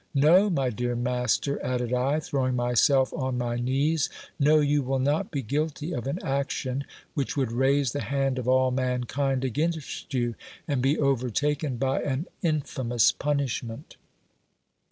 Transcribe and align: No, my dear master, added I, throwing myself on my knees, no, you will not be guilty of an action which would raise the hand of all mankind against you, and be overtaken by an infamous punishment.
No, 0.15 0.49
my 0.49 0.71
dear 0.71 0.95
master, 0.95 1.63
added 1.63 1.93
I, 1.93 2.19
throwing 2.19 2.55
myself 2.55 3.13
on 3.13 3.37
my 3.37 3.57
knees, 3.57 4.09
no, 4.39 4.59
you 4.59 4.81
will 4.81 4.97
not 4.97 5.29
be 5.29 5.43
guilty 5.43 5.93
of 5.93 6.07
an 6.07 6.17
action 6.23 6.85
which 7.13 7.37
would 7.37 7.51
raise 7.51 7.91
the 7.91 8.01
hand 8.01 8.39
of 8.39 8.47
all 8.47 8.71
mankind 8.71 9.45
against 9.45 10.11
you, 10.11 10.33
and 10.67 10.81
be 10.81 10.97
overtaken 10.97 11.77
by 11.77 12.01
an 12.01 12.25
infamous 12.41 13.11
punishment. 13.11 13.97